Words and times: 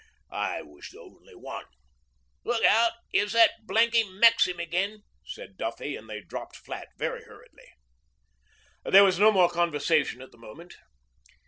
I 0.33 0.63
was 0.63 0.89
the 0.89 0.99
only 0.99 1.35
one.' 1.35 1.67
'Look 2.43 2.65
out 2.65 2.93
'ere's 3.13 3.33
that 3.33 3.67
blanky 3.67 4.03
maxim 4.03 4.59
again,' 4.59 5.03
said 5.23 5.57
Duffy, 5.57 5.95
and 5.95 6.09
they 6.09 6.21
dropped 6.21 6.55
flat 6.55 6.87
very 6.97 7.23
hurriedly. 7.25 7.71
There 8.83 9.03
was 9.03 9.19
no 9.19 9.31
more 9.31 9.47
conversation 9.47 10.23
at 10.23 10.31
the 10.31 10.39
moment. 10.39 10.75